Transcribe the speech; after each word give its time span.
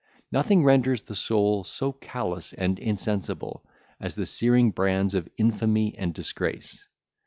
Nothing 0.31 0.63
renders 0.63 1.03
the 1.03 1.13
soul 1.13 1.63
so 1.63 1.91
callous 1.91 2.53
and 2.53 2.79
insensible 2.79 3.63
as 3.99 4.15
the 4.15 4.25
searing 4.25 4.71
brands 4.71 5.13
of 5.13 5.29
infamy 5.37 5.95
and 5.95 6.11
disgrace. 6.11 6.83